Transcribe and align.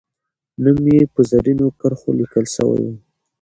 نوم 0.63 0.79
یې 0.93 0.99
به 1.07 1.11
په 1.13 1.21
زرینو 1.31 1.67
کرښو 1.79 2.09
لیکل 2.19 2.45
سوی 2.55 2.81
وو. 2.87 2.93